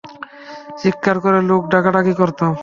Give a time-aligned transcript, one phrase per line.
[0.79, 2.51] চিৎকার করে লোক ডাকাডাকি করতাম।